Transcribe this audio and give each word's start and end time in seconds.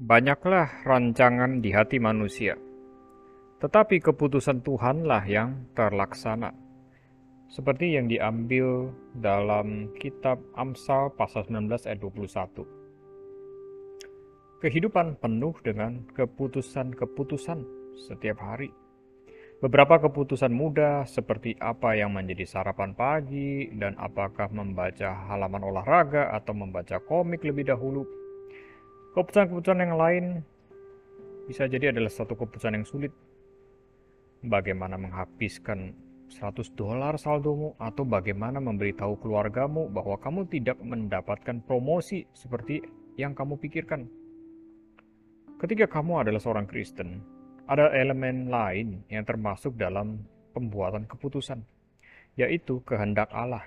Banyaklah 0.00 0.88
rancangan 0.88 1.60
di 1.60 1.76
hati 1.76 2.00
manusia, 2.00 2.56
tetapi 3.60 4.00
keputusan 4.00 4.64
Tuhanlah 4.64 5.28
yang 5.28 5.68
terlaksana. 5.76 6.56
Seperti 7.52 8.00
yang 8.00 8.08
diambil 8.08 8.96
dalam 9.12 9.92
kitab 10.00 10.40
Amsal 10.56 11.12
pasal 11.20 11.44
19 11.52 11.84
ayat 11.84 12.00
21. 12.00 12.64
Kehidupan 14.64 15.20
penuh 15.20 15.52
dengan 15.60 16.00
keputusan-keputusan 16.16 17.60
setiap 18.00 18.40
hari. 18.40 18.72
Beberapa 19.60 20.00
keputusan 20.00 20.48
mudah 20.48 21.04
seperti 21.04 21.60
apa 21.60 21.92
yang 21.92 22.16
menjadi 22.16 22.48
sarapan 22.48 22.96
pagi 22.96 23.68
dan 23.76 24.00
apakah 24.00 24.48
membaca 24.48 25.28
halaman 25.28 25.60
olahraga 25.60 26.32
atau 26.32 26.56
membaca 26.56 26.96
komik 27.04 27.44
lebih 27.44 27.68
dahulu 27.68 28.19
Keputusan-keputusan 29.10 29.82
yang 29.82 29.98
lain 29.98 30.24
bisa 31.50 31.66
jadi 31.66 31.90
adalah 31.90 32.14
satu 32.14 32.38
keputusan 32.38 32.78
yang 32.78 32.86
sulit. 32.86 33.10
Bagaimana 34.46 34.94
menghabiskan 34.94 35.92
100 36.30 36.78
dolar 36.78 37.18
saldomu 37.18 37.74
atau 37.82 38.06
bagaimana 38.06 38.62
memberitahu 38.62 39.18
keluargamu 39.18 39.90
bahwa 39.90 40.14
kamu 40.14 40.46
tidak 40.46 40.78
mendapatkan 40.78 41.58
promosi 41.66 42.22
seperti 42.30 42.86
yang 43.18 43.34
kamu 43.34 43.58
pikirkan. 43.58 44.06
Ketika 45.58 45.90
kamu 45.90 46.22
adalah 46.22 46.38
seorang 46.38 46.70
Kristen, 46.70 47.18
ada 47.66 47.90
elemen 47.90 48.46
lain 48.46 49.02
yang 49.10 49.26
termasuk 49.26 49.74
dalam 49.74 50.22
pembuatan 50.54 51.04
keputusan, 51.10 51.66
yaitu 52.38 52.78
kehendak 52.86 53.26
Allah. 53.34 53.66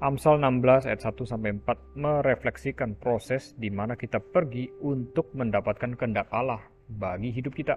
Amsal 0.00 0.40
16 0.40 0.88
ayat 0.88 1.12
1 1.12 1.28
sampai 1.28 1.60
4 1.60 2.00
merefleksikan 2.00 2.96
proses 2.96 3.52
di 3.60 3.68
mana 3.68 4.00
kita 4.00 4.16
pergi 4.16 4.64
untuk 4.80 5.28
mendapatkan 5.36 5.92
kehendak 5.92 6.24
Allah 6.32 6.64
bagi 6.88 7.28
hidup 7.28 7.52
kita. 7.52 7.76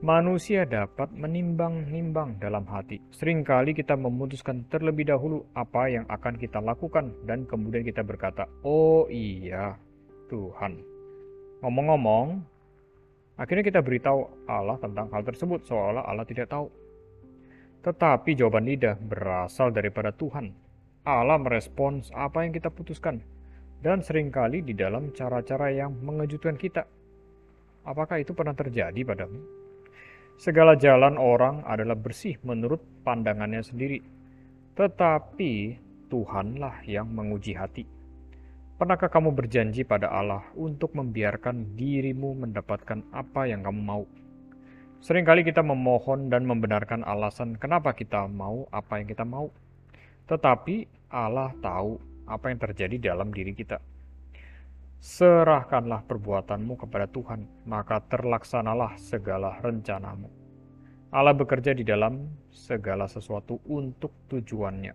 Manusia 0.00 0.64
dapat 0.64 1.12
menimbang-nimbang 1.12 2.40
dalam 2.40 2.64
hati. 2.64 2.96
Seringkali 3.12 3.76
kita 3.76 3.92
memutuskan 3.92 4.64
terlebih 4.72 5.04
dahulu 5.12 5.44
apa 5.52 5.92
yang 5.92 6.08
akan 6.08 6.40
kita 6.40 6.64
lakukan 6.64 7.12
dan 7.28 7.44
kemudian 7.44 7.84
kita 7.84 8.00
berkata, 8.00 8.48
"Oh 8.64 9.04
iya, 9.12 9.76
Tuhan." 10.32 10.80
Ngomong-ngomong, 11.60 12.40
akhirnya 13.36 13.68
kita 13.68 13.84
beritahu 13.84 14.48
Allah 14.48 14.80
tentang 14.80 15.12
hal 15.12 15.28
tersebut 15.28 15.60
seolah 15.68 16.08
Allah 16.08 16.24
tidak 16.24 16.48
tahu. 16.48 16.72
Tetapi 17.84 18.32
jawaban 18.32 18.64
lidah 18.64 18.96
berasal 18.96 19.68
daripada 19.76 20.08
Tuhan 20.16 20.71
Allah 21.02 21.34
merespons 21.34 22.14
apa 22.14 22.46
yang 22.46 22.54
kita 22.54 22.70
putuskan, 22.70 23.18
dan 23.82 24.06
sering 24.06 24.30
kali 24.30 24.62
di 24.62 24.70
dalam 24.70 25.10
cara-cara 25.10 25.74
yang 25.74 25.90
mengejutkan 25.98 26.54
kita. 26.54 26.86
Apakah 27.82 28.22
itu 28.22 28.30
pernah 28.30 28.54
terjadi 28.54 29.02
padamu? 29.02 29.42
Segala 30.38 30.78
jalan 30.78 31.18
orang 31.18 31.66
adalah 31.66 31.98
bersih 31.98 32.38
menurut 32.46 32.78
pandangannya 33.02 33.66
sendiri, 33.66 33.98
tetapi 34.78 35.74
Tuhanlah 36.06 36.86
yang 36.86 37.10
menguji 37.10 37.58
hati. 37.58 37.82
Pernahkah 38.78 39.10
kamu 39.10 39.34
berjanji 39.34 39.82
pada 39.82 40.06
Allah 40.06 40.46
untuk 40.54 40.94
membiarkan 40.94 41.74
dirimu 41.74 42.46
mendapatkan 42.46 43.02
apa 43.10 43.50
yang 43.50 43.66
kamu 43.66 43.80
mau? 43.82 44.04
Seringkali 45.02 45.42
kita 45.42 45.66
memohon 45.66 46.30
dan 46.30 46.46
membenarkan 46.46 47.02
alasan 47.02 47.58
kenapa 47.58 47.90
kita 47.90 48.30
mau 48.30 48.70
apa 48.70 49.02
yang 49.02 49.10
kita 49.10 49.26
mau. 49.26 49.50
Tetapi 50.26 50.86
Allah 51.10 51.50
tahu 51.58 51.98
apa 52.26 52.48
yang 52.48 52.60
terjadi 52.60 53.12
dalam 53.12 53.34
diri 53.34 53.52
kita. 53.52 53.82
Serahkanlah 55.02 56.06
perbuatanmu 56.06 56.78
kepada 56.78 57.10
Tuhan, 57.10 57.66
maka 57.66 57.98
terlaksanalah 58.06 58.94
segala 59.02 59.58
rencanamu. 59.58 60.30
Allah 61.10 61.34
bekerja 61.34 61.74
di 61.74 61.82
dalam 61.82 62.30
segala 62.54 63.10
sesuatu 63.10 63.58
untuk 63.66 64.14
tujuannya. 64.30 64.94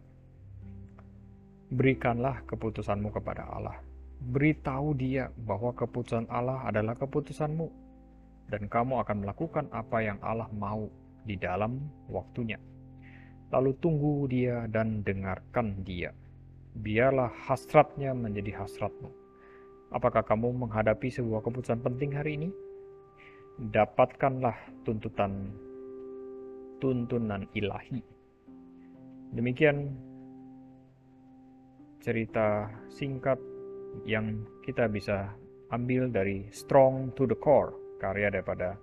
Berikanlah 1.76 2.48
keputusanmu 2.48 3.12
kepada 3.12 3.52
Allah. 3.52 3.84
Beritahu 4.18 4.96
dia 4.96 5.28
bahwa 5.44 5.76
keputusan 5.76 6.26
Allah 6.32 6.64
adalah 6.64 6.96
keputusanmu, 6.96 7.68
dan 8.48 8.72
kamu 8.72 9.04
akan 9.04 9.28
melakukan 9.28 9.68
apa 9.76 9.98
yang 10.00 10.18
Allah 10.24 10.48
mau 10.56 10.88
di 11.28 11.36
dalam 11.36 11.84
waktunya 12.08 12.56
lalu 13.52 13.72
tunggu 13.80 14.28
dia 14.28 14.68
dan 14.68 15.04
dengarkan 15.04 15.84
dia. 15.88 16.12
Biarlah 16.78 17.32
hasratnya 17.48 18.14
menjadi 18.14 18.64
hasratmu. 18.64 19.10
Apakah 19.90 20.22
kamu 20.22 20.68
menghadapi 20.68 21.08
sebuah 21.08 21.42
keputusan 21.42 21.80
penting 21.80 22.12
hari 22.12 22.36
ini? 22.38 22.50
Dapatkanlah 23.58 24.56
tuntutan 24.84 25.50
tuntunan 26.78 27.48
ilahi. 27.58 28.04
Demikian 29.34 29.96
cerita 32.04 32.70
singkat 32.92 33.42
yang 34.06 34.46
kita 34.62 34.86
bisa 34.86 35.34
ambil 35.74 36.08
dari 36.12 36.48
Strong 36.54 37.18
to 37.18 37.26
the 37.26 37.36
Core, 37.36 37.74
karya 37.98 38.30
daripada 38.30 38.78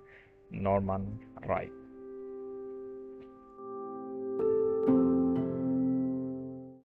Norman 0.50 1.20
Wright. 1.46 1.83